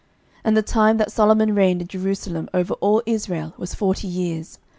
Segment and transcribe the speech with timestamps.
[0.37, 4.57] 11:011:042 And the time that Solomon reigned in Jerusalem over all Israel was forty years.